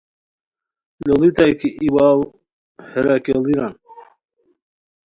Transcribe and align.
لوڑیتائے 1.05 1.53
کی 1.59 1.69
ای 1.79 1.87
واؤ 1.95 2.21
ہیرا 2.89 3.15
کیڑیران 3.23 3.73